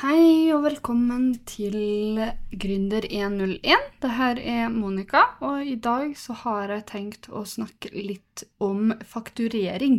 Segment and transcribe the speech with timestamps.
[0.00, 1.74] Hei og velkommen til
[2.56, 3.82] Gründer 101.
[4.00, 8.94] Det her er Monica, og i dag så har jeg tenkt å snakke litt om
[9.04, 9.98] fakturering.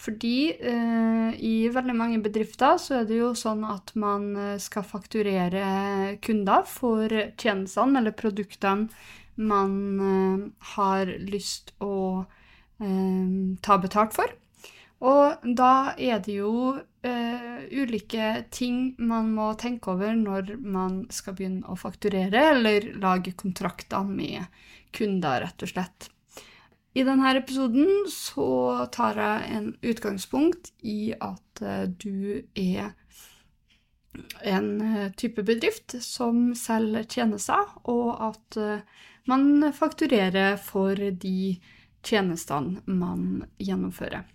[0.00, 4.88] Fordi eh, i veldig mange bedrifter så er det jo sånn at man eh, skal
[4.88, 8.88] fakturere kunder for tjenestene eller produktene
[9.44, 9.76] man
[10.08, 11.98] eh, har lyst å
[12.80, 13.28] eh,
[13.60, 14.32] ta betalt for.
[15.02, 21.34] Og da er det jo eh, ulike ting man må tenke over når man skal
[21.38, 24.46] begynne å fakturere eller lage kontrakter med
[24.94, 26.06] kunder, rett og slett.
[26.94, 32.92] I denne episoden så tar jeg en utgangspunkt i at uh, du er
[34.44, 38.60] en uh, type bedrift som selger tjenester, og at
[39.24, 41.56] man fakturerer for de
[42.04, 44.28] tjenestene man gjennomfører.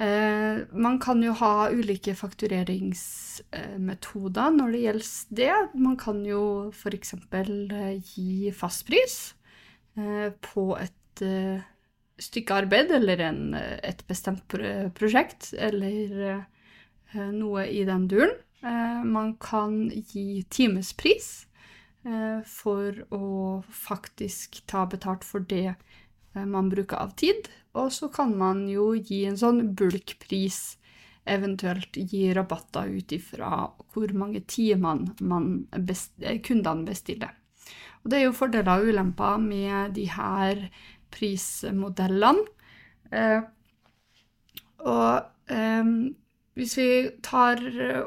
[0.00, 5.56] Eh, man kan jo ha ulike faktureringsmetoder når det gjelder det.
[5.76, 7.14] Man kan jo f.eks.
[7.36, 9.34] Eh, gi fastpris
[10.00, 10.96] eh, på et
[12.20, 14.48] stykke arbeid eller en, et bestemt
[14.96, 16.44] prosjekt, eller
[17.34, 18.32] noe i den duren.
[19.04, 21.46] Man kan gi timespris
[22.48, 25.74] for å faktisk ta betalt for det
[26.32, 27.52] man bruker av tid.
[27.78, 30.76] Og så kan man jo gi en sånn bulkpris,
[31.30, 35.04] eventuelt gi rabatter ut ifra hvor mange timer
[35.86, 37.36] best, kundene bestiller.
[38.02, 40.64] Og det er jo fordeler og ulemper med de her
[41.14, 42.46] prismodellene.
[43.12, 43.42] Eh,
[44.80, 45.92] og eh,
[46.58, 46.88] hvis vi
[47.24, 47.60] tar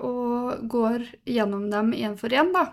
[0.03, 2.65] og går gjennom dem én for én, da,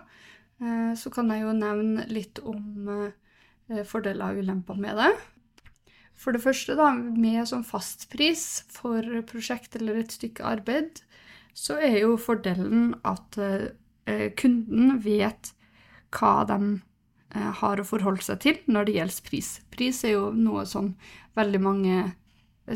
[0.61, 5.11] eh, så kan jeg jo nevne litt om eh, fordeler og ulemper med det.
[6.21, 11.01] For det første, da, med sånn fastpris for prosjekt eller et stykke arbeid,
[11.57, 15.51] så er jo fordelen at eh, kunden vet
[16.13, 16.59] hva de
[17.33, 19.51] eh, har å forholde seg til når det gjelder pris.
[19.73, 20.93] Pris er jo noe som
[21.39, 22.01] veldig mange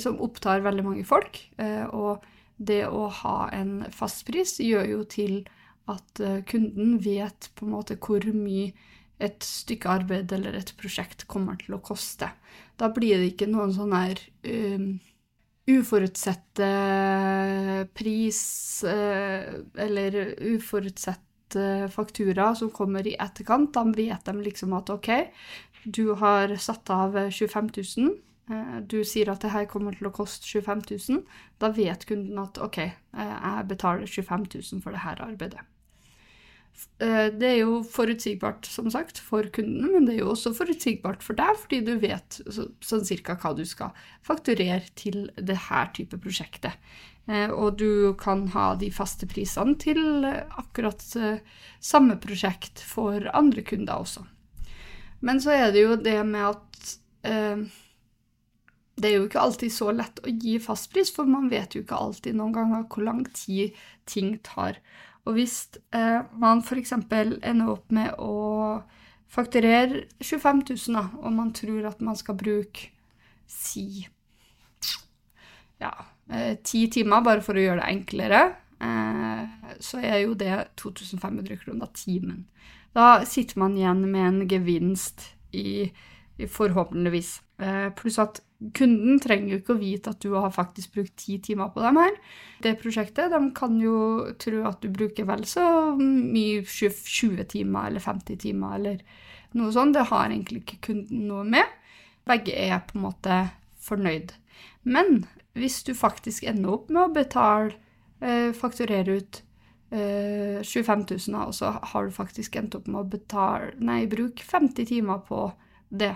[0.01, 2.23] som opptar veldig mange folk, eh, og
[2.57, 5.37] det å ha en fastpris gjør jo til
[5.91, 8.71] at eh, kunden vet på en måte hvor mye
[9.23, 12.31] et stykke arbeid eller et prosjekt kommer til å koste.
[12.79, 14.19] Da blir det ikke noen sånn her
[14.51, 14.89] um,
[15.71, 16.69] uforutsette
[17.95, 18.41] pris
[18.85, 19.45] uh,
[19.85, 20.19] eller
[20.53, 23.71] uforutsette faktura som kommer i etterkant.
[23.75, 25.11] Da vet de liksom at OK,
[25.85, 28.15] du har satt av 25 000.
[28.51, 31.23] Uh, du sier at det her kommer til å koste 25 000.
[31.63, 35.63] Da vet kunden at OK, jeg betaler 25 000 for det her arbeidet.
[36.99, 41.23] Eh, det er jo forutsigbart, som sagt, for kunden, men det er jo også forutsigbart
[41.25, 46.19] for deg, fordi du vet sånn cirka hva du skal fakturere til det her type
[46.23, 46.79] prosjektet.
[47.27, 51.41] Eh, og du kan ha de faste prisene til akkurat eh,
[51.81, 54.25] samme prosjekt for andre kunder også.
[55.25, 56.93] Men så er det jo det med at
[57.25, 57.65] eh,
[58.95, 61.97] det er jo ikke alltid så lett å gi fastpris, for man vet jo ikke
[61.97, 63.75] alltid noen ganger hvor lang tid
[64.07, 64.79] ting tar.
[65.25, 65.55] Og hvis
[65.95, 66.93] eh, man f.eks.
[66.93, 68.81] ender opp med å
[69.31, 72.91] fakturere 25 000, da, og man tror at man skal bruke
[73.49, 74.05] si
[75.81, 75.91] ja,
[76.29, 78.41] eh, ti timer bare for å gjøre det enklere,
[78.79, 82.45] eh, så er jo det 2500 kroner timen.
[82.95, 85.89] Da sitter man igjen med en gevinst i
[86.39, 87.41] forhåpentligvis.
[87.63, 88.41] Eh, pluss at
[88.73, 91.99] Kunden trenger jo ikke å vite at du har faktisk brukt ti timer på dem
[91.99, 92.15] her.
[92.63, 93.97] Det prosjektet de kan jo
[94.41, 95.65] tro at du bruker vel så
[95.99, 99.03] mye 20 timer eller 50 timer eller
[99.59, 99.95] noe sånt.
[99.97, 101.67] Det har egentlig ikke kunden noe med.
[102.25, 103.41] Begge er på en måte
[103.85, 104.33] fornøyd.
[104.87, 105.25] Men
[105.59, 107.75] hvis du faktisk ender opp med å betale,
[108.21, 109.41] eh, fakturere ut
[109.91, 114.43] eh, 25 000, og så har du faktisk endt opp med å betale, nei, bruke
[114.43, 115.49] 50 timer på
[115.91, 116.15] det,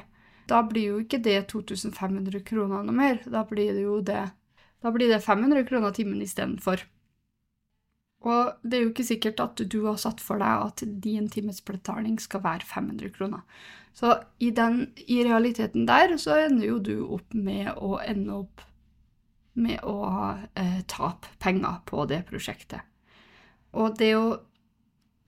[0.49, 3.21] da blir jo ikke det 2500 kroner noe mer.
[3.25, 4.29] Da blir det jo det
[4.79, 6.85] Da blir det 500 kroner timen istedenfor.
[8.23, 12.15] Og det er jo ikke sikkert at du har satt for deg at din timesbetaling
[12.19, 13.43] skal være 500 kroner.
[13.91, 18.63] Så i, den, i realiteten der så ender jo du opp med å ende opp
[19.59, 19.97] med å
[20.55, 22.87] eh, tape penger på det prosjektet.
[23.75, 24.39] Og det å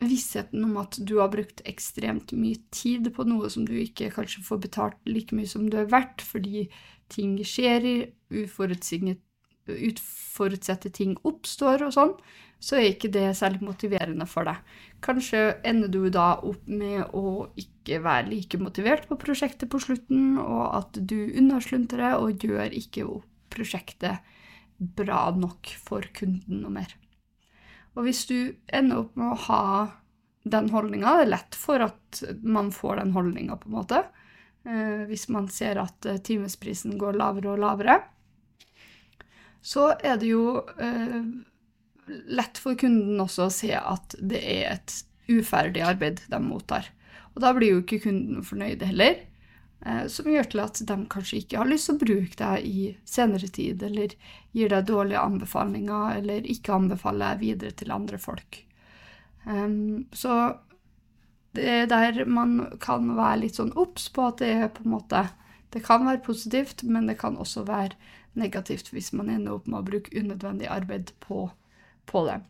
[0.02, 4.44] vissheten om at du har brukt ekstremt mye tid på noe som du ikke kanskje
[4.46, 6.68] får betalt like mye som du er verdt, fordi
[7.12, 8.08] ting skjer,
[9.72, 12.16] uforutsette ting oppstår og sånn,
[12.62, 14.60] så er ikke det særlig motiverende for deg.
[15.02, 20.38] Kanskje ender du da opp med å ikke være like motivert på prosjektet på slutten,
[20.42, 23.08] og at du unnasluntrer og gjør ikke
[23.52, 24.22] prosjektet
[24.78, 27.01] bra nok for kunden noe mer.
[27.96, 29.64] Og hvis du ender opp med å ha
[30.44, 34.02] den holdninga, det er lett for at man får den holdninga, på en måte,
[34.66, 38.00] eh, hvis man ser at eh, timesprisen går lavere og lavere,
[39.62, 41.20] så er det jo eh,
[42.34, 44.96] lett for kunden også å se at det er et
[45.32, 46.90] uferdig arbeid de mottar.
[47.36, 49.20] Og da blir jo ikke kunden fornøyd heller,
[50.14, 53.48] som gjør til at de kanskje ikke har lyst til å bruke deg i senere
[53.50, 54.14] tid, eller
[54.54, 58.60] gir deg dårlige anbefalinger, eller ikke anbefaler deg videre til andre folk.
[59.46, 60.54] Um, så
[61.58, 64.94] det er der man kan være litt sånn obs på at det er på en
[64.94, 65.24] måte
[65.72, 67.96] Det kan være positivt, men det kan også være
[68.36, 71.46] negativt hvis man ender opp med å bruke unødvendig arbeid på,
[72.06, 72.42] på det.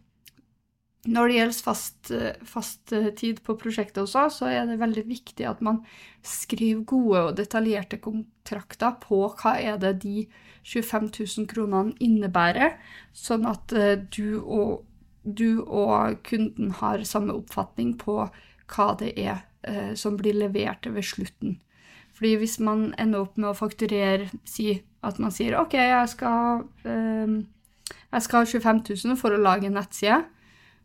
[1.09, 2.11] Når det gjelder fast,
[2.45, 5.79] fast, tid på prosjektet også, så er det veldig viktig at man
[6.21, 10.27] skriver gode og detaljerte kontrakter på hva er det de
[10.63, 12.77] 25 000 kronene innebærer,
[13.17, 14.83] sånn at eh, du og,
[15.23, 18.19] du og kunden har samme oppfatning på
[18.71, 21.57] hva det er eh, som blir levert ved slutten.
[22.13, 26.67] Fordi hvis man ender opp med å fakturere, si at man sier OK, jeg skal,
[26.85, 27.41] eh,
[27.89, 30.21] jeg skal ha 25 000 for å lage en nettside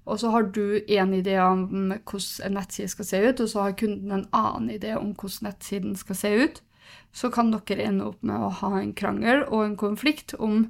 [0.06, 3.64] og så har du en idé om hvordan en nettside skal se ut, og så
[3.64, 6.60] har kunden en annen idé om hvordan nettsiden skal se ut,
[7.16, 10.68] så kan dere ende opp med å ha en krangel og en konflikt om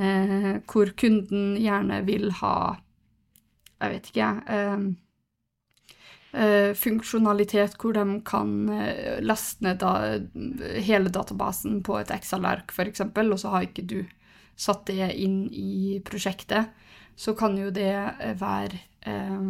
[0.00, 2.78] eh, hvor kunden gjerne vil ha
[3.78, 4.86] Jeg vet ikke eh,
[6.32, 9.92] eh, funksjonalitet hvor de kan eh, laste ned da,
[10.82, 14.00] hele databasen på et Excel-ark, f.eks., og så har ikke du
[14.58, 16.72] satt det inn i prosjektet
[17.18, 18.78] så kan jo det eh, være
[19.10, 19.48] eh,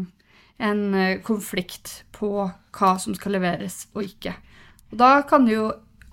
[0.58, 4.34] en eh, konflikt på hva som skal leveres og ikke.
[4.88, 5.66] Og da kan det jo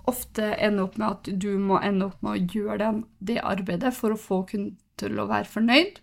[0.06, 3.94] ofte ende opp med at du må ende opp med å gjøre den, det arbeidet
[3.96, 5.98] for å få kunden til å være fornøyd,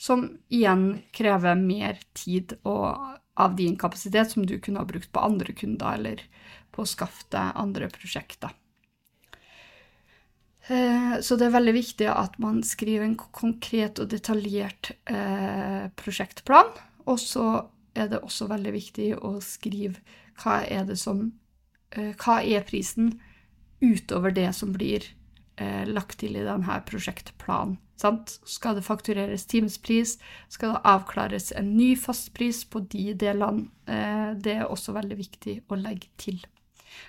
[0.00, 5.24] som igjen krever mer tid og av din kapasitet som du kunne ha brukt på
[5.24, 6.22] andre kunder eller
[6.72, 8.52] på å skaffe deg andre prosjekter.
[10.68, 16.72] Eh, så det er veldig viktig at man skriver en konkret og detaljert eh, prosjektplan.
[17.06, 17.46] Og så
[17.96, 20.02] er det også veldig viktig å skrive
[20.42, 21.30] hva er som
[21.94, 23.14] eh, Hva er prisen
[23.80, 25.12] utover det som blir
[25.88, 27.78] lagt til i denne prosjektplanen.
[27.96, 28.34] Sant?
[28.44, 30.18] Skal det faktureres timespris?
[30.52, 33.70] Skal det avklares en ny fastpris på de delene?
[34.36, 36.42] Det er også veldig viktig å legge til.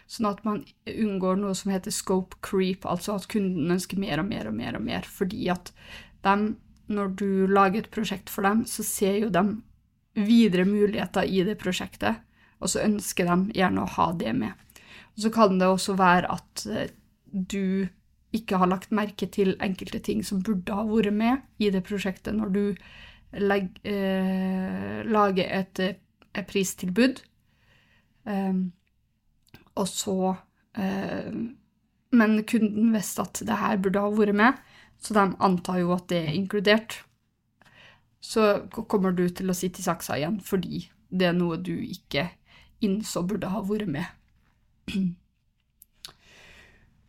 [0.09, 4.29] Sånn at man unngår noe som heter scope creep, altså at kunden ønsker mer og
[4.29, 5.07] mer og mer og mer.
[5.07, 5.71] Fordi at
[6.25, 6.35] de,
[6.91, 9.43] når du lager et prosjekt for dem, så ser jo de
[10.17, 12.23] videre muligheter i det prosjektet,
[12.57, 14.81] og så ønsker de gjerne å ha det med.
[15.15, 16.89] Og så kan det også være at eh,
[17.31, 17.87] du
[18.35, 22.35] ikke har lagt merke til enkelte ting som burde ha vært med i det prosjektet
[22.35, 22.63] når du
[23.37, 25.81] legger, eh, lager et,
[26.33, 27.21] et pristilbud.
[28.27, 28.71] Um,
[29.77, 30.35] og så
[30.77, 31.31] eh,
[32.17, 34.59] Men kunden visste at det her burde ha vært med,
[35.03, 37.01] så de antar jo at det er inkludert.
[38.23, 42.29] Så kommer du til å sitte i saksa igjen fordi det er noe du ikke
[42.83, 44.07] innså burde ha vært med.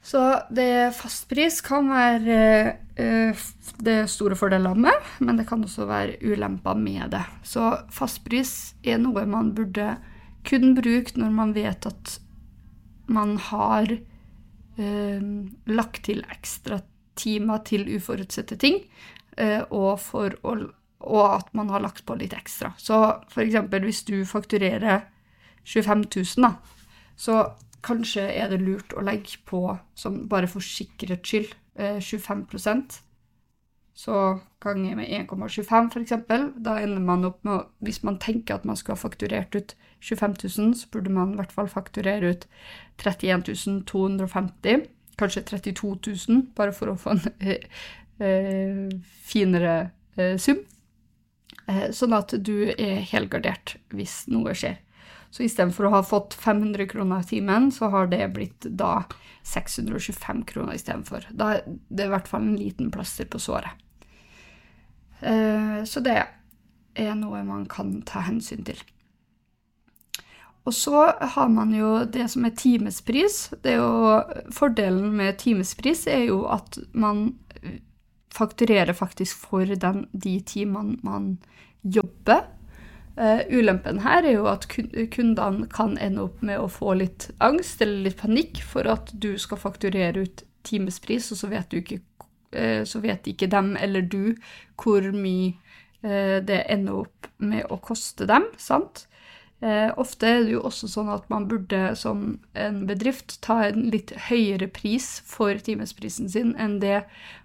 [0.09, 0.21] Så
[0.55, 2.37] det fastpris kan være
[2.97, 3.41] eh,
[3.85, 7.25] det store fordelene med, men det kan også være ulemper med det.
[7.45, 9.99] Så fastpris er noe man burde
[10.49, 12.15] kun bruke når man vet at
[13.09, 15.29] man har eh,
[15.67, 16.81] lagt til ekstra
[17.19, 18.83] timer til uforutsette ting,
[19.37, 20.55] eh, og, å,
[21.01, 22.75] og, at man har lagt på litt ekstra.
[22.79, 23.01] Så
[23.31, 23.59] f.eks.
[23.73, 25.09] hvis du fakturerer
[25.65, 26.55] 25 000, da,
[27.19, 27.43] så
[27.85, 29.63] kanskje er det lurt å legge på,
[29.99, 33.03] som bare for sikkerhets skyld, eh, 25%
[33.99, 36.13] så ganger med 1,25 f.eks.
[36.63, 40.35] Da ender man opp med Hvis man tenker at man skulle ha fakturert ut 25
[40.59, 42.49] 000, så burde man i hvert fall fakturere ut
[43.03, 43.45] 31
[43.89, 44.87] 250,
[45.19, 45.95] kanskje 32
[46.29, 47.65] 000, bare for å få en eh,
[48.23, 48.85] eh,
[49.27, 49.79] finere
[50.17, 50.61] eh, sum.
[51.69, 54.79] Eh, sånn at du er helgardert hvis noe skjer.
[55.31, 59.03] Så istedenfor å ha fått 500 kroner i timen, så har det blitt da
[59.49, 61.29] 625 kroner istedenfor.
[61.31, 63.85] Da er det i hvert fall en liten plaster på såret.
[65.21, 66.17] Eh, så det
[66.99, 68.81] er noe man kan ta hensyn til.
[70.69, 73.47] Og så har man jo det som er timespris.
[73.65, 73.93] Er jo,
[74.53, 77.31] fordelen med timespris er jo at man
[78.35, 81.39] fakturerer faktisk for den, de timene man
[81.83, 82.45] jobber.
[83.19, 87.81] Uh, ulempen her er jo at kundene kan ende opp med å få litt angst
[87.83, 91.99] eller litt panikk for at du skal fakturere ut timespris, og så vet, ikke,
[92.55, 94.37] uh, så vet ikke dem eller du
[94.79, 95.57] hvor mye
[96.05, 99.09] uh, det ender opp med å koste dem, sant?
[99.61, 103.89] Eh, ofte er det jo også sånn at man burde som en bedrift ta en
[103.91, 107.01] litt høyere pris for timesprisen sin enn det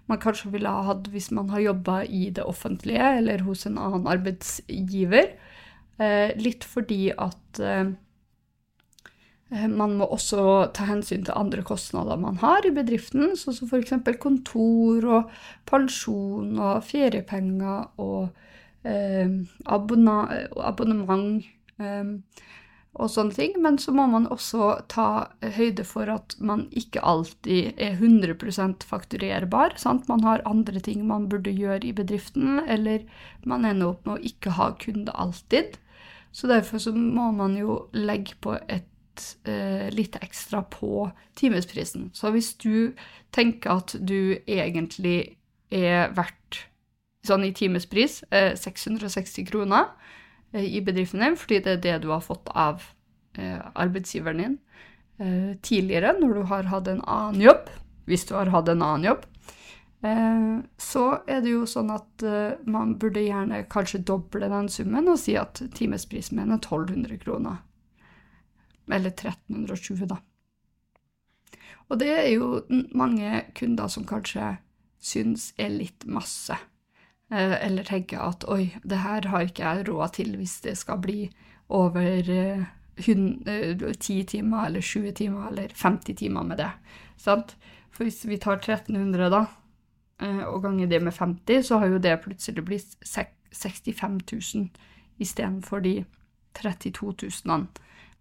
[0.06, 3.80] man kanskje ville ha hatt hvis man har jobba i det offentlige eller hos en
[3.82, 5.32] annen arbeidsgiver.
[5.98, 7.90] Eh, litt fordi at eh,
[9.50, 13.94] man må også ta hensyn til andre kostnader man har i bedriften, sånn som f.eks.
[14.22, 15.34] kontor og
[15.66, 18.30] pensjon og feriepenger og
[18.86, 19.34] eh,
[19.66, 21.42] abonnement
[22.94, 23.56] og sånne ting.
[23.62, 25.08] Men så må man også ta
[25.56, 29.76] høyde for at man ikke alltid er 100% fakturerbar.
[29.80, 30.08] Sant?
[30.10, 33.06] Man har andre ting man burde gjøre i bedriften, eller
[33.44, 35.78] man ender opp med å ikke ha kunde alltid.
[36.34, 42.10] Så derfor så må man jo legge på et eh, litt ekstra på timesprisen.
[42.14, 42.94] Så hvis du
[43.34, 45.36] tenker at du egentlig
[45.74, 46.64] er verdt
[47.24, 50.14] sånn i timespris eh, 660 kroner eh,
[50.60, 52.82] i bedriften din, fordi det er det du har fått av
[53.38, 54.58] eh, arbeidsgiveren din
[55.18, 57.70] eh, tidligere, når du har hatt en annen jobb,
[58.06, 59.24] hvis du har hatt en annen jobb,
[60.06, 62.26] eh, så er det jo sånn at
[62.70, 67.62] man burde gjerne kanskje doble den summen og si at timesprisen min er 1200 kroner.
[68.92, 70.20] Eller 1320, da.
[71.88, 72.60] Og det er jo
[72.96, 74.54] mange kunder som kanskje
[75.04, 76.56] syns er litt masse.
[77.32, 81.00] Eh, eller tenker at oi, det her har ikke jeg råd til hvis det skal
[81.02, 81.28] bli
[81.72, 82.64] over eh,
[83.08, 86.70] eh, ti timer eller 20 timer eller 50 timer med det.
[87.16, 87.56] Sant?
[87.90, 89.44] For hvis vi tar 1300 da,
[90.46, 94.20] og ganger det med 50, så har jo det plutselig blitt 65
[94.54, 94.68] 000
[95.18, 96.04] istedenfor de
[96.54, 97.14] 32
[97.46, 97.66] 000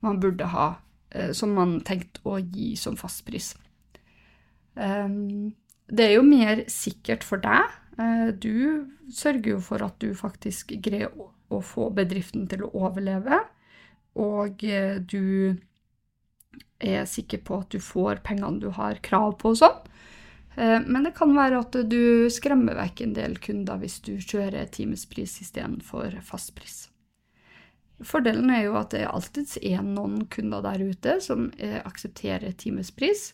[0.03, 0.74] man burde ha,
[1.12, 3.53] eh, som man tenkte å gi som fastpris.
[4.75, 5.53] Um,
[5.88, 7.72] det er jo mer sikkert for deg.
[8.00, 11.29] Uh, du sørger jo for at du faktisk greier å,
[11.62, 13.43] få bedriften til å overleve,
[14.17, 15.53] og uh, du
[16.83, 19.83] er sikker på at du får pengene du har krav på og sånn.
[20.57, 24.73] Uh, men det kan være at du skremmer vekk en del kunder hvis du kjører
[24.73, 26.88] timespris istedenfor fastpris.
[28.03, 33.31] Fordelen er jo at det alltids er noen kunder der ute som eh, aksepterer timespris.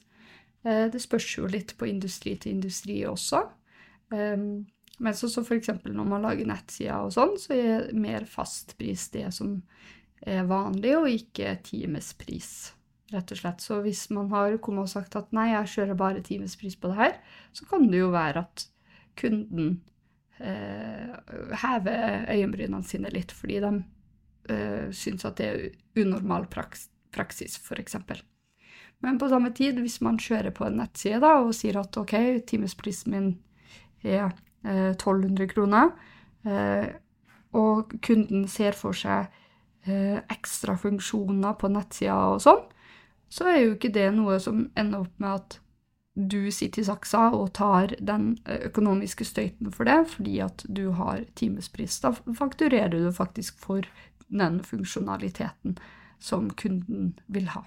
[0.65, 3.45] Eh, det spørs jo litt på industri til industri også.
[4.09, 4.65] Um,
[4.99, 5.71] men så, så f.eks.
[5.85, 9.61] når man lager nettsider og sånn, så er mer fastpris det som
[10.19, 12.73] er vanlig, og ikke timespris,
[13.13, 13.63] rett og slett.
[13.63, 16.99] Så hvis man har kommet og sagt at nei, jeg kjører bare timespris på det
[16.99, 17.15] her,
[17.55, 18.65] så kan det jo være at
[19.19, 19.77] kunden
[20.43, 21.15] eh,
[21.63, 23.73] hever øyenbrynene sine litt, fordi de
[24.51, 27.95] uh, syns at det er unormal praks praksis, f.eks.
[28.99, 32.15] Men på samme tid, hvis man kjører på en nettside da, og sier at ok,
[32.49, 33.29] timesprisen min
[34.03, 34.29] er
[34.65, 35.93] uh, 1200 kroner,
[36.47, 36.87] uh,
[37.57, 39.29] og kunden ser for seg
[39.87, 42.61] uh, ekstra funksjoner på nettsida og sånn,
[43.29, 45.59] så er jo ikke det noe som ender opp med at
[46.19, 51.21] du sitter i saksa og tar den økonomiske støyten for det fordi at du har
[51.39, 51.99] timespris.
[52.03, 53.85] Da fakturerer du faktisk for
[54.27, 55.77] den funksjonaliteten
[56.19, 57.63] som kunden vil ha.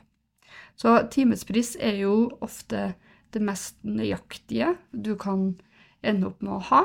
[0.76, 2.92] Så timespris er jo ofte
[3.32, 5.54] det mest nøyaktige du kan
[6.02, 6.82] ende opp med å ha,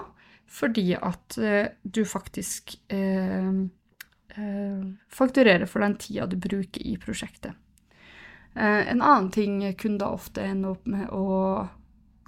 [0.48, 3.50] fordi at eh, du faktisk eh,
[4.38, 7.58] eh, fakturerer for den tida du bruker i prosjektet.
[8.56, 11.68] Eh, en annen ting kunder ofte ender opp med å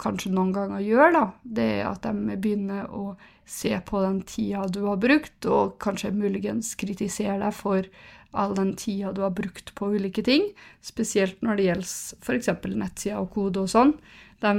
[0.00, 3.14] kanskje noen ganger gjør, da, det er at de begynner å
[3.48, 7.88] se på den tida du har brukt, og kanskje muligens kritisere deg for
[8.30, 10.46] all den tida du har brukt på ulike ting,
[10.86, 12.50] spesielt når det gjelder f.eks.
[12.78, 13.96] nettsider og kode og sånn.
[14.40, 14.54] De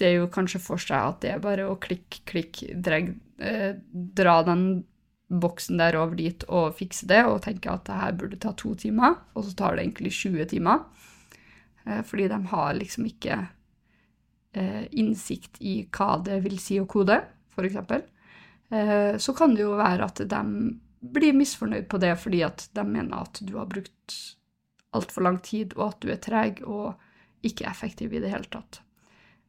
[0.00, 4.40] ser jo kanskje for seg at det er bare å klikk, klikk, dreg, eh, dra
[4.46, 4.64] den
[5.30, 8.74] boksen der over dit og fikse det, og tenke at det her burde ta to
[8.78, 10.82] timer, og så tar det egentlig 20 timer.
[11.86, 13.38] Eh, fordi de har liksom ikke
[14.52, 17.20] eh, innsikt i hva det vil si å kode,
[17.54, 17.78] f.eks.,
[18.74, 20.42] eh, så kan det jo være at de
[21.00, 24.18] blir misfornøyd på det fordi at de mener at du har brukt
[24.96, 26.98] altfor lang tid, og at du er treg og
[27.46, 28.82] ikke effektiv i det hele tatt.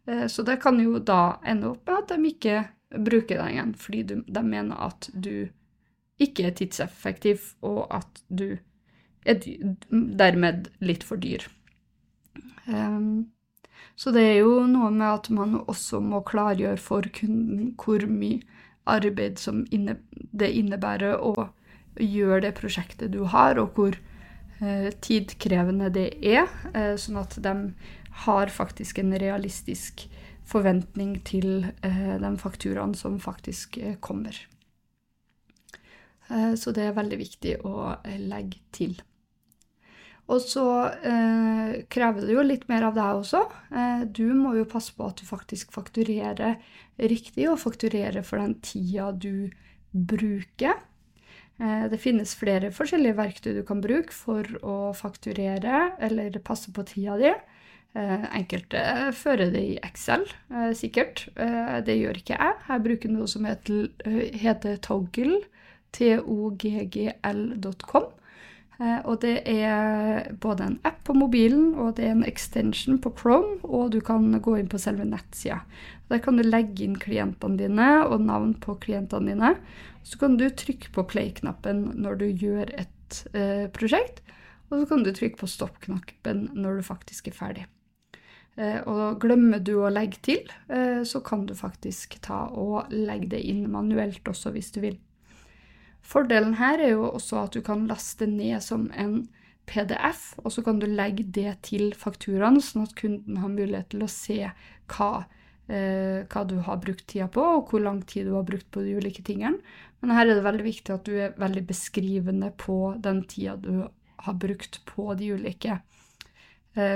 [0.08, 2.58] Eh, så det kan jo da ende opp med at de ikke
[2.92, 5.50] bruker deg igjen, fordi de mener at du
[6.22, 8.58] ikke er tidseffektiv, og at du
[9.26, 9.40] er
[9.92, 11.46] dermed litt for dyr.
[12.68, 13.32] Um,
[13.96, 18.42] så det er jo noe med at man også må klargjøre for kunden hvor mye
[18.90, 21.50] arbeid som det innebærer å
[22.02, 23.98] gjøre det prosjektet du har, og hvor
[24.62, 27.56] eh, tidkrevende det er, eh, sånn at de
[28.26, 30.08] har faktisk en realistisk
[30.52, 34.36] forventning til eh, de fakturaene som faktisk eh, kommer.
[36.32, 37.94] Eh, så det er veldig viktig å
[38.30, 39.00] legge til.
[40.32, 40.66] Og så
[41.04, 43.42] eh, krever det jo litt mer av deg også.
[43.76, 46.62] Eh, du må jo passe på at du faktisk fakturerer
[47.02, 49.52] riktig, og fakturerer for den tida du
[49.92, 50.88] bruker.
[51.62, 57.20] Det finnes flere forskjellige verktøy du kan bruke for å fakturere eller passe på tida
[57.20, 57.34] di.
[57.92, 58.82] Eh, enkelte
[59.12, 61.28] fører det i Excel, eh, sikkert.
[61.36, 62.54] Eh, det gjør ikke jeg.
[62.70, 63.90] Jeg bruker noe som heter,
[64.40, 65.42] heter Toggle,
[65.92, 66.48] toggl.com.
[68.82, 73.60] Og det er både en app på mobilen, og det er en extension på Chrome,
[73.62, 75.60] og du kan gå inn på selve nettsida.
[76.10, 79.56] Der kan du legge inn klientene dine og navn på klientene dine.
[80.02, 84.24] Så kan du trykke på play-knappen når du gjør et eh, prosjekt,
[84.72, 87.68] og så kan du trykke på stopp-knappen når du faktisk er ferdig.
[88.62, 93.32] Eh, og glemmer du å legge til, eh, så kan du faktisk ta og legge
[93.34, 94.98] det inn manuelt også, hvis du vil.
[96.02, 99.30] Fordelen her er jo også at du kan laste ned som en
[99.70, 104.04] PDF, og så kan du legge det til fakturaen, sånn at kunden har mulighet til
[104.04, 104.40] å se
[104.92, 105.26] hva,
[105.70, 108.84] eh, hva du har brukt tida på, og hvor lang tid du har brukt på
[108.84, 109.62] de ulike tingene.
[110.02, 113.88] Men her er det veldig viktig at du er veldig beskrivende på den tida du
[114.22, 116.01] har brukt på de ulike Eh,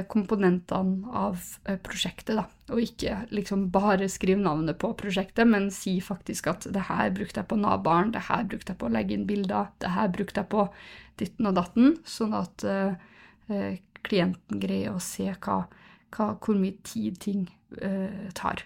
[0.08, 2.46] komponentene av eh, prosjektet, da.
[2.72, 7.41] Og ikke liksom bare skrive navnet på prosjektet, men si faktisk at det her brukte
[7.41, 10.41] jeg på naboen, det her brukte jeg på å legge inn bilder, det her brukte
[10.41, 10.70] jeg på
[11.20, 12.96] ditten og datten, sånn at uh,
[14.08, 15.60] klienten greier å se hva,
[16.15, 17.46] hva, hvor mye tid ting
[17.77, 18.65] uh, tar.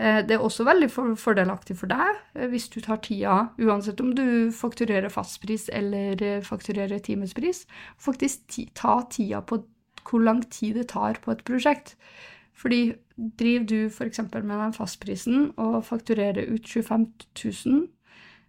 [0.00, 4.12] Uh, det er også veldig for, fordelaktig for deg hvis du tar tida, uansett om
[4.16, 7.64] du fakturerer fastpris eller fakturerer timespris,
[8.00, 9.62] faktisk ti, ta tida på
[10.06, 11.96] hvor lang tid det tar på et prosjekt.
[12.56, 14.22] Fordi driver du f.eks.
[14.32, 17.06] med den fastprisen og fakturerer ut 25
[17.44, 17.84] 000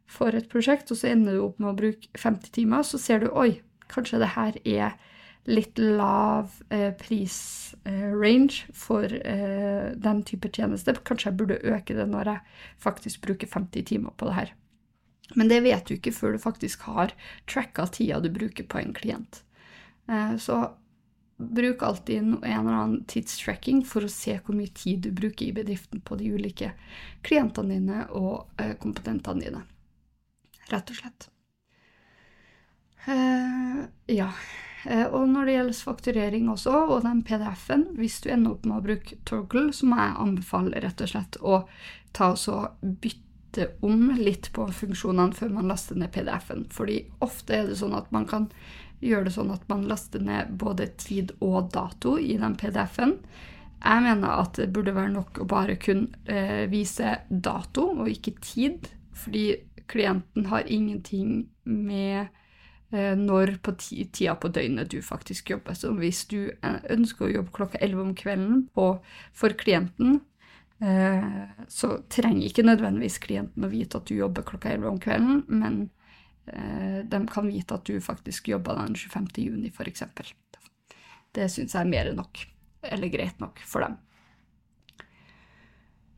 [0.08, 3.24] for et prosjekt, og så ender du opp med å bruke 50 timer, så ser
[3.24, 3.60] du oi,
[3.92, 4.96] kanskje det her er
[5.48, 10.96] litt lav eh, prisrange eh, for eh, den type tjeneste.
[11.08, 14.54] Kanskje jeg burde øke det når jeg faktisk bruker 50 timer på det her.
[15.36, 17.16] Men det vet du ikke før du faktisk har
[17.48, 19.42] tracka tida du bruker på en klient.
[20.12, 20.66] Eh, så
[21.38, 25.54] Bruk alltid en eller annen tidstracking for å se hvor mye tid du bruker i
[25.54, 26.72] bedriften på de ulike
[27.28, 29.66] klientene dine og kompetentene dine.
[30.72, 31.30] Rett og slett.
[33.08, 34.32] Uh, ja.
[34.88, 38.78] Eh, og når det gjelder fakturering også, og den PDF-en, hvis du ender opp med
[38.78, 41.62] å bruke Torgle, så må jeg anbefale rett og slett å
[42.16, 46.68] ta og bytte om litt på funksjonene før man laster ned PDF-en.
[46.72, 48.48] Fordi ofte er det sånn at man kan
[49.04, 53.18] gjør det sånn at man laster ned både tid og dato i den PDF-en.
[53.78, 58.34] Jeg mener at det burde være nok å bare kun eh, vise dato og ikke
[58.42, 59.52] tid, fordi
[59.88, 62.26] klienten har ingenting med
[62.90, 65.78] eh, når på tida på døgnet du faktisk jobber.
[65.78, 68.90] Så hvis du eh, ønsker å jobbe klokka 11 om kvelden på,
[69.34, 70.24] for klienten,
[70.78, 75.80] så trenger ikke nødvendigvis klienten å vite at du jobber klokka 11 om kvelden, men
[76.48, 79.28] de kan vite at du faktisk jobba den 25.
[79.44, 80.04] juni, f.eks.
[81.36, 82.40] Det syns jeg er mer enn nok,
[82.88, 83.98] eller greit nok, for dem.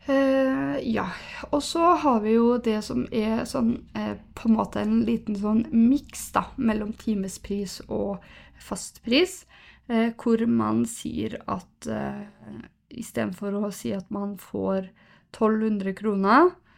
[0.10, 1.06] Uh, ja.
[1.52, 5.38] Og så har vi jo det som er sånn uh, på en måte en liten
[5.38, 8.24] sånn miks mellom timespris og
[8.64, 9.44] fastpris,
[9.92, 12.24] uh, hvor man sier at uh,
[12.90, 14.90] istedenfor å si at man får
[15.36, 16.69] 1200 kroner, Eh,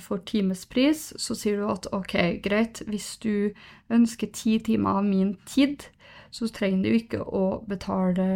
[0.00, 3.52] for timespris, så sier du at ok, greit, hvis du
[3.92, 5.86] ønsker ti timer av min tid,
[6.32, 8.26] så trenger du ikke å betale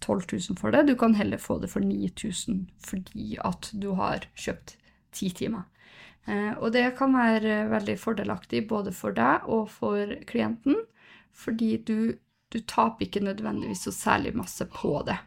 [0.00, 0.86] 12 000 for det.
[0.88, 4.76] Du kan heller få det for 9000 fordi at du har kjøpt
[5.16, 5.66] ti timer.
[6.26, 10.80] Eh, og det kan være veldig fordelaktig både for deg og for klienten,
[11.36, 12.16] fordi du,
[12.52, 15.18] du taper ikke nødvendigvis så særlig masse på det.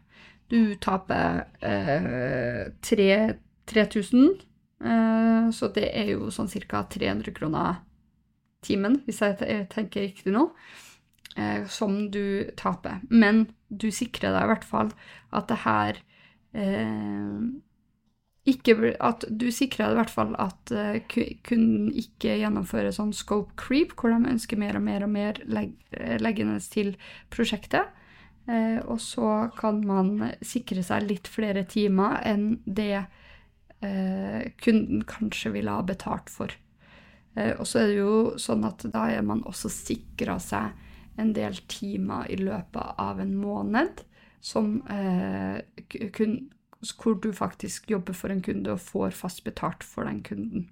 [0.50, 4.49] Du taper eh, 3000 Eh,
[4.80, 6.86] så det er jo sånn ca.
[6.88, 7.82] 300 kroner
[8.64, 10.46] timen, hvis jeg tenker riktig nå,
[11.36, 13.02] eh, som du taper.
[13.10, 14.94] Men du sikrer deg i hvert fall
[15.36, 16.00] at det her
[16.56, 17.44] eh,
[18.50, 20.72] ikke, at du sikrer deg i hvert fall at
[21.46, 25.76] kunden ikke gjennomfører sånn scope creep, hvor de ønsker mer og mer og mer legg,
[26.24, 26.96] leggende til
[27.36, 27.92] prosjektet.
[28.50, 33.10] Eh, og så kan man sikre seg litt flere timer enn det eh,
[34.60, 36.52] kunden kanskje ville ha betalt for.
[37.40, 40.76] Eh, og så er det jo sånn at da er man også sikra seg
[41.20, 44.04] en del timer i løpet av en måned
[44.44, 45.60] som eh,
[46.16, 46.38] kun,
[46.96, 50.70] hvor du faktisk jobber for en kunde og får fast betalt for den kunden.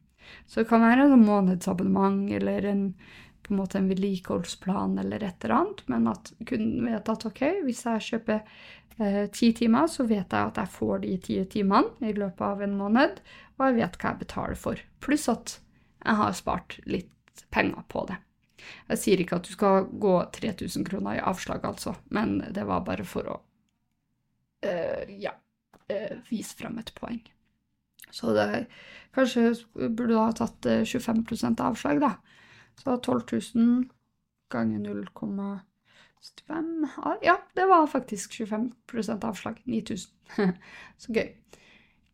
[0.48, 2.84] Så det kan være en månedsabonnement eller en,
[3.48, 7.42] på en måte en vedlikeholdsplan eller et eller annet, men at kunden vet at ok,
[7.66, 8.42] hvis jeg kjøper
[9.00, 12.64] eh, ti timer, så vet jeg at jeg får de ti timene i løpet av
[12.66, 13.22] en måned,
[13.58, 14.84] og jeg vet hva jeg betaler for.
[15.04, 15.58] Pluss at
[16.04, 18.20] jeg har spart litt penger på det.
[18.92, 22.86] Jeg sier ikke at du skal gå 3000 kroner i avslag, altså, men det var
[22.88, 23.40] bare for å
[24.66, 25.34] eh, ja,
[25.88, 27.22] eh, vise frem et poeng.
[28.12, 28.68] Så det
[29.16, 32.16] kanskje burde du ha tatt 25 eh, avslag, da.
[32.78, 33.22] Så 12
[33.56, 33.86] 000
[34.50, 36.88] ganger 0,75
[37.22, 39.62] Ja, det var faktisk 25% avslag.
[39.66, 40.14] 9000.
[40.98, 41.28] Så gøy.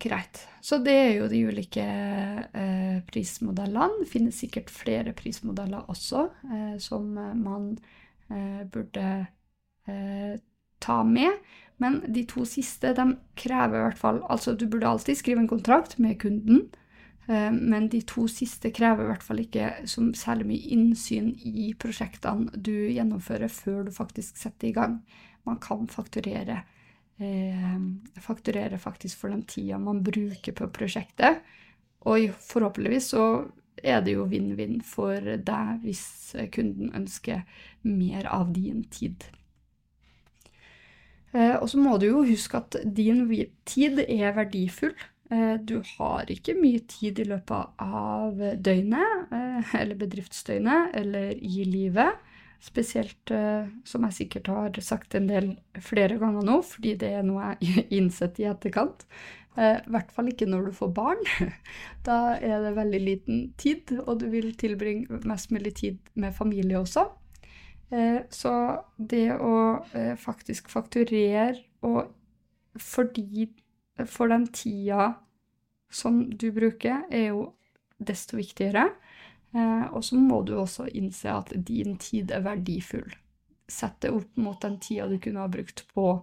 [0.04, 0.48] Greit.
[0.62, 4.02] Så det er jo de ulike eh, prismodellene.
[4.02, 7.78] Det finnes sikkert flere prismodeller også eh, som man
[8.28, 9.28] eh, burde
[9.88, 10.36] eh,
[10.84, 11.40] ta med.
[11.80, 13.06] Men de to siste de
[13.40, 16.68] krever i hvert fall Altså, du burde alltid skrive en kontrakt med kunden.
[17.28, 22.52] Eh, men de to siste krever i hvert fall ikke særlig mye innsyn i prosjektene
[22.56, 25.00] du gjennomfører før du faktisk setter i gang.
[25.48, 26.62] Man kan fakturere
[27.20, 27.78] eh,
[28.24, 31.44] fakturere faktisk for den tida man bruker på prosjektet.
[32.04, 33.28] Og forhåpentligvis så
[33.84, 37.46] er det jo vinn-vinn for deg hvis kunden ønsker
[37.88, 39.24] mer av din tid.
[41.34, 43.26] Eh, og så må du jo huske at din
[43.66, 44.94] tid er verdifull.
[45.34, 51.66] Eh, du har ikke mye tid i løpet av døgnet, eh, eller bedriftsdøgnet, eller i
[51.68, 52.20] livet.
[52.64, 55.50] Spesielt uh, som jeg sikkert har sagt en del
[55.84, 59.04] flere ganger nå, fordi det er noe jeg innsett i etterkant.
[59.54, 61.20] I hvert fall ikke når du får barn.
[62.08, 66.80] Da er det veldig liten tid, og du vil tilbringe mest mulig tid med familie
[66.80, 67.04] også.
[68.34, 68.54] Så
[68.98, 69.54] det å
[70.24, 72.16] faktisk fakturere og
[72.80, 73.46] fordi
[74.10, 75.14] For den tida
[75.94, 77.44] som du bruker, er jo
[78.02, 78.88] desto viktigere.
[79.54, 83.14] Eh, og så må du også innse at din tid er verdifull.
[83.70, 86.18] Sett det opp mot den tida du kunne ha brukt på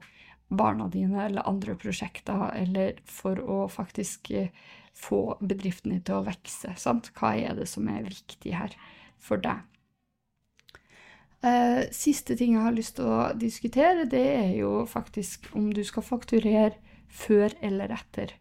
[0.51, 4.51] barna dine eller andre prosjekter, eller for å faktisk eh,
[4.99, 6.75] få bedriften din til å vokse.
[6.75, 8.75] Hva er det som er viktig her
[9.23, 9.63] for deg?
[11.47, 15.85] Eh, siste ting jeg har lyst til å diskutere, det er jo faktisk om du
[15.87, 16.75] skal fakturere
[17.11, 18.35] før eller etter.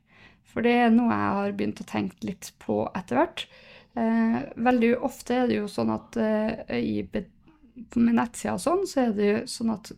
[0.49, 3.45] For det er noe jeg har begynt å tenke litt på etter hvert.
[3.97, 4.37] Eh,
[4.69, 9.15] veldig ofte er det jo sånn at eh, i, med nettsider og sånn, så er
[9.17, 9.91] det jo sånn at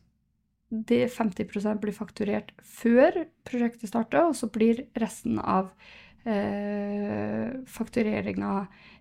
[0.71, 5.73] det 50% blir fakturert før prosjektet starter, og så blir resten av
[6.23, 8.53] eh, faktureringa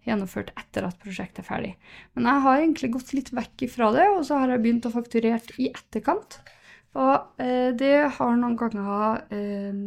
[0.07, 1.75] gjennomført etter at prosjektet er ferdig.
[2.17, 4.95] Men jeg har egentlig gått litt vekk ifra det, og så har jeg begynt å
[4.95, 6.41] fakturere i etterkant.
[6.99, 9.83] Og eh, det har noen ganger eh,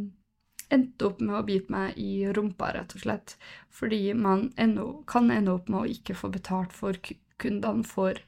[0.74, 3.36] endt opp med å bite meg i rumpa, rett og slett.
[3.74, 6.98] Fordi man enda, kan ende opp med å ikke få betalt for
[7.42, 8.20] kundene for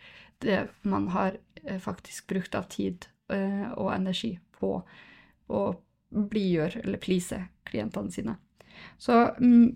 [0.44, 4.78] det man har eh, faktisk brukt av tid eh, og energi på
[5.46, 5.64] å
[6.16, 8.38] blidgjøre eller please klientene sine.
[9.02, 9.76] Så mm,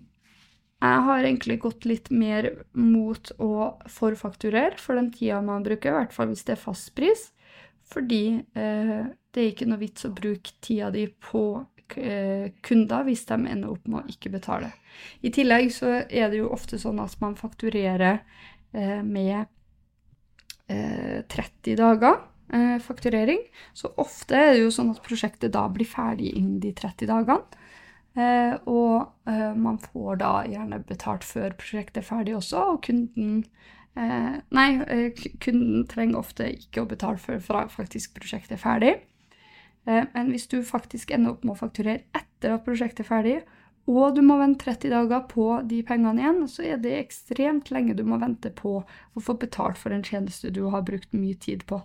[0.80, 5.98] jeg har egentlig gått litt mer mot å forfakturere for den tida man bruker, i
[5.98, 7.30] hvert fall hvis det er fastpris.
[7.90, 8.98] Fordi eh,
[9.30, 11.44] det er ikke noe vits å bruke tida di på
[11.96, 14.70] Eh, kunder hvis de ender opp med å ikke betale.
[15.26, 18.20] I tillegg så er det jo ofte sånn at man fakturerer
[18.72, 19.50] eh, med
[20.70, 22.26] 30 eh, dager
[22.82, 23.44] fakturering.
[23.78, 27.44] Så ofte er det jo sånn at prosjektet da blir ferdig innen de 30 dagene.
[28.66, 29.06] og
[29.54, 33.44] man får da gjerne betalt før prosjektet er ferdig også, og kunden
[33.94, 34.68] Nei,
[35.42, 37.40] kunden trenger ofte ikke å betale før
[37.72, 38.92] faktisk prosjektet er ferdig.
[39.88, 43.38] Eh, men hvis du faktisk ender opp med å fakturere etter at prosjektet er ferdig,
[43.90, 47.96] og du må vente 30 dager på de pengene igjen, så er det ekstremt lenge
[47.98, 51.64] du må vente på å få betalt for en tjeneste du har brukt mye tid
[51.66, 51.80] på.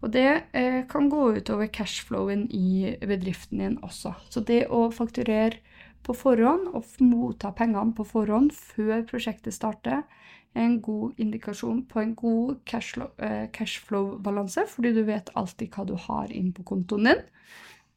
[0.00, 4.14] Og det eh, kan gå utover cashflowen i bedriften din også.
[4.30, 5.58] Så det å fakturere
[6.06, 12.00] på forhånd og motta pengene på forhånd før prosjektet starter, er en god indikasjon på
[12.02, 17.22] en god cashflow-balanse, cash fordi du vet alltid hva du har inn på kontoen din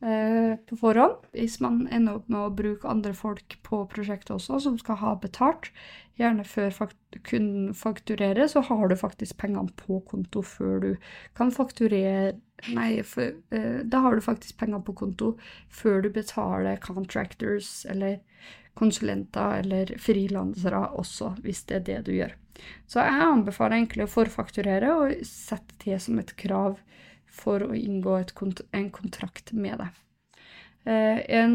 [0.06, 1.26] eh, på forhånd.
[1.34, 5.16] Hvis man ender opp med å bruke andre folk på prosjektet også, som skal ha
[5.22, 5.72] betalt,
[6.20, 10.92] gjerne før fakt kunden fakturerer, så har du faktisk pengene på konto før du
[11.38, 12.34] kan fakturere
[12.72, 15.34] Nei, for, eh, da har du faktisk penger på konto
[15.68, 18.22] før du betaler contractors eller
[18.78, 22.34] konsulenter eller frilansere også, hvis det er det du gjør.
[22.88, 26.78] Så jeg anbefaler egentlig å forfakturere og sette det som et krav
[27.34, 30.02] for å inngå kont en kontrakt med deg.
[30.86, 31.48] Eh,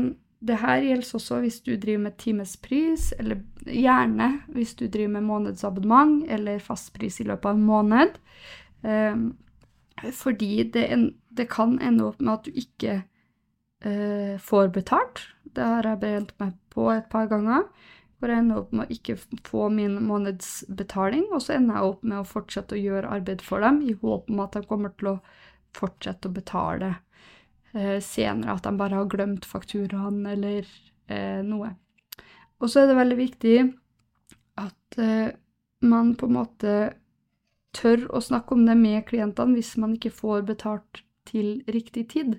[0.48, 6.24] her gjelder også hvis du driver med timespris, eller gjerne hvis du driver med månedsabonnement
[6.30, 8.18] eller fastpris i løpet av en måned.
[8.82, 9.22] Eh,
[10.14, 13.00] fordi det, en, det, kan ende opp med at du ikke
[13.82, 15.24] eh, får betalt.
[15.54, 17.66] Det har jeg brent meg på et par ganger.
[18.18, 19.14] Hvor jeg ender opp med å ikke
[19.46, 23.62] få min månedsbetaling, og så ender jeg opp med å fortsette å gjøre arbeid for
[23.62, 25.18] dem i håp om at de kommer til å
[25.78, 26.94] fortsette å betale
[27.74, 28.56] eh, senere.
[28.56, 30.66] At de bare har glemt fakturaen eller
[31.06, 31.76] eh, noe.
[32.58, 33.58] Og så er det veldig viktig
[34.58, 35.30] at eh,
[35.86, 36.78] man på en måte
[37.76, 42.38] tør å snakke om det med klientene hvis man ikke får betalt til riktig tid.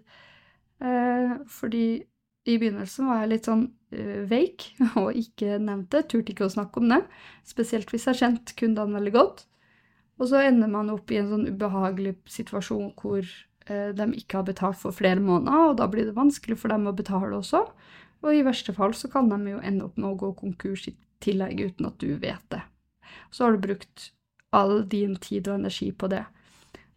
[0.84, 2.04] Eh, fordi
[2.48, 4.70] i begynnelsen var jeg litt sånn uh, veik
[5.02, 7.04] og ikke nevnte, turte ikke å snakke om det.
[7.48, 9.46] Spesielt hvis jeg kjente kundene veldig godt.
[10.20, 14.48] Og så ender man opp i en sånn ubehagelig situasjon hvor uh, de ikke har
[14.48, 17.66] betalt for flere måneder, og da blir det vanskelig for dem å betale også.
[18.20, 20.96] Og i verste fall så kan de jo ende opp med å gå konkurs i
[21.24, 22.64] tillegg uten at du vet det.
[23.32, 24.12] Så har du brukt
[24.56, 26.26] all din tid og energi på det.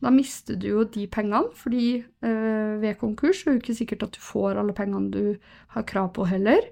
[0.02, 4.06] Da mister du jo de pengene, fordi eh, ved konkurs er det jo ikke sikkert
[4.08, 6.64] at du får alle pengene du har krav på heller.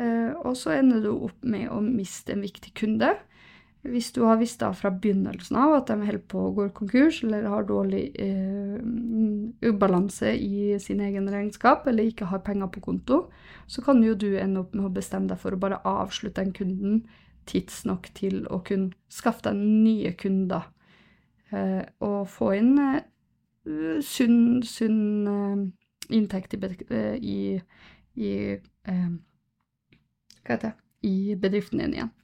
[0.00, 3.14] Eh, og så ender du opp med å miste en viktig kunde.
[3.86, 7.20] Hvis du har visst da fra begynnelsen av at de holder på å gå konkurs,
[7.22, 8.80] eller har dårlig eh,
[9.62, 13.20] ubalanse i sin egen regnskap, eller ikke har penger på konto,
[13.70, 16.56] så kan jo du ende opp med å bestemme deg for å bare avslutte den
[16.56, 17.04] kunden
[17.46, 20.66] tidsnok til å kunne skaffe deg nye kunder
[21.52, 25.64] og få inn eh, sunn, sunn eh,
[26.16, 26.60] inntekt i,
[27.22, 27.40] i,
[28.16, 28.30] i
[28.86, 30.76] Hva heter det?
[31.06, 32.14] I bedriften din igjen.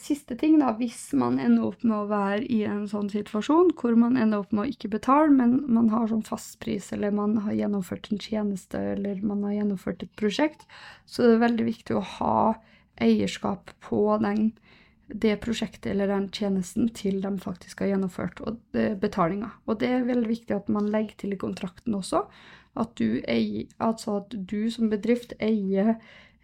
[0.00, 3.98] Siste ting, da, hvis man ender opp med å være i en sånn situasjon hvor
[4.00, 7.52] man ender opp med å ikke betale, men man har sånn fastpris, eller man har
[7.52, 10.64] gjennomført en tjeneste, eller man har gjennomført et prosjekt,
[11.04, 12.38] så det er veldig viktig å ha
[13.04, 14.48] eierskap på den
[15.08, 18.60] det prosjektet eller den tjenesten til de faktisk har gjennomført, og
[19.00, 19.54] betalinga.
[19.66, 22.26] Og det er veldig viktig at man legger til i kontrakten også
[22.78, 25.96] at du, eier, altså at du som bedrift eier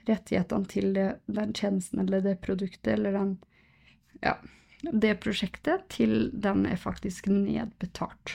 [0.09, 3.37] rettighetene til det, den tjenesten eller det produktet eller den,
[4.25, 4.35] ja,
[4.91, 8.35] det prosjektet til den er faktisk nedbetalt.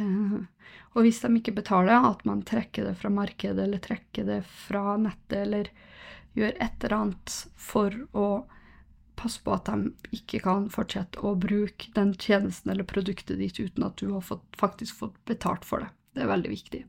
[0.00, 0.42] Uh,
[0.96, 4.96] og hvis de ikke betaler, at man trekker det fra markedet eller trekker det fra
[4.98, 5.70] nettet eller
[6.34, 8.26] gjør et eller annet for å
[9.24, 13.86] passe på at de ikke kan fortsette å bruke den tjenesten eller produktet ditt uten
[13.86, 15.90] at du har fått, faktisk fått betalt for det.
[16.14, 16.84] Det er veldig viktig.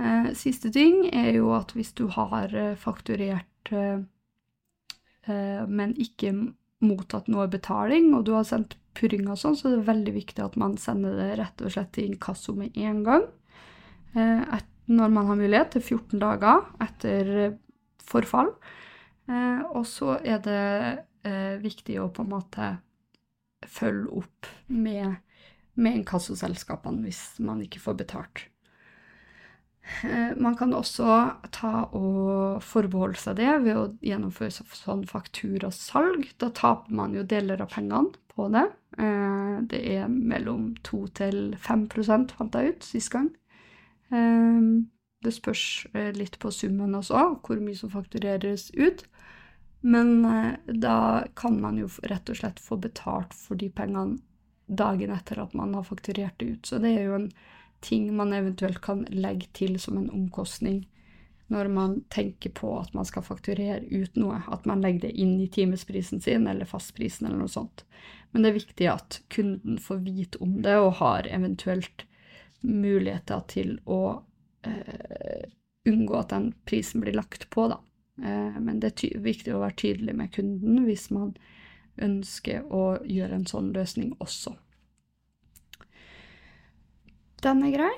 [0.00, 4.00] Eh, siste ting er jo at hvis du har eh, fakturert, eh,
[5.26, 6.32] eh, men ikke
[6.80, 10.56] mottatt noe betaling, og du har sendt purringer og sånn, så det veldig viktig at
[10.60, 13.26] man sender det rett og slett til inkasso med en gang.
[14.14, 17.34] Eh, et, når man har mulighet, til 14 dager etter
[18.10, 18.54] forfall.
[19.30, 20.64] Eh, og så er det
[21.26, 22.70] eh, viktig å på en måte
[23.68, 25.20] følge opp med,
[25.74, 28.46] med inkassoselskapene hvis man ikke får betalt.
[30.02, 31.06] Eh, man kan også
[31.52, 36.28] ta og forbeholde seg det ved å gjennomføre sånn fakturasalg.
[36.40, 38.66] Da taper man jo deler av pengene på det.
[38.98, 41.88] Eh, det er mellom 2 til 5
[42.36, 43.30] fant jeg ut sist gang.
[44.12, 44.60] Eh,
[45.20, 49.04] det spørs litt på summen også, hvor mye som faktureres ut.
[49.80, 54.18] Men eh, da kan man jo rett og slett få betalt for de pengene
[54.70, 56.66] dagen etter at man har fakturert det ut.
[56.66, 57.30] Så det er jo en
[57.80, 60.84] ting man eventuelt kan legge til som en omkostning
[61.50, 64.38] når man tenker på at man skal fakturere ut noe.
[64.46, 67.84] At man legger det inn i timesprisen sin eller fastprisen eller noe sånt.
[68.30, 72.04] Men det er viktig at kunden får vite om det og har eventuelt
[72.60, 74.20] muligheter til å
[74.62, 75.48] eh,
[75.88, 77.80] unngå at den prisen blir lagt på, da.
[78.22, 81.34] Eh, men det er viktig å være tydelig med kunden hvis man
[82.00, 84.54] ønsker å gjøre en sånn løsning også.
[87.40, 87.92] Den er grei.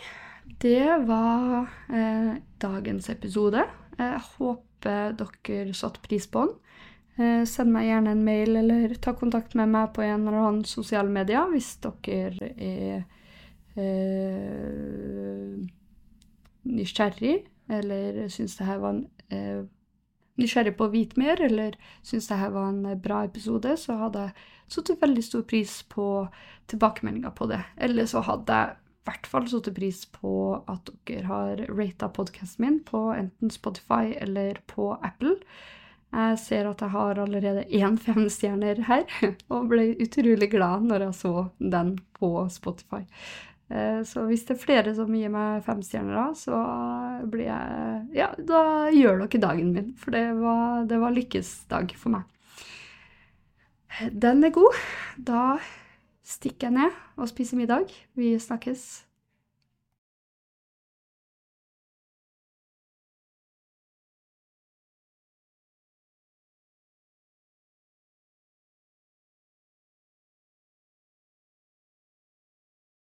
[0.62, 3.64] Det var eh, dagens episode.
[3.98, 6.58] Jeg håper dere satte pris på den.
[7.20, 10.64] Eh, send meg gjerne en mail eller ta kontakt med meg på en eller annen
[10.64, 13.02] sosiale medier hvis dere er
[13.76, 15.66] eh,
[16.72, 17.35] nysgjerrig
[17.68, 19.61] eller syns det her var en eh,
[20.40, 24.46] nysgjerrig på å vite mer, eller syns dette var en bra episode, så hadde jeg
[24.72, 26.06] satt veldig stor pris på
[26.72, 27.60] tilbakemeldinger på det.
[27.76, 30.32] Eller så hadde jeg i hvert fall satt pris på
[30.70, 35.36] at dere har rata podkasten min på enten Spotify eller på Apple.
[36.12, 39.06] Jeg ser at jeg har allerede én femstjerner her,
[39.52, 43.02] og ble utrolig glad når jeg så den på Spotify.
[43.72, 46.58] Eh, så hvis det er flere som gir meg femstjerner, så
[47.32, 52.18] blir jeg Ja, da gjør dere dagen min, for det var, det var lykkesdag for
[52.18, 52.28] meg.
[54.12, 54.76] Den er god.
[55.16, 55.56] Da
[56.24, 57.92] stikker jeg ned og spiser middag.
[58.16, 59.04] Vi snakkes.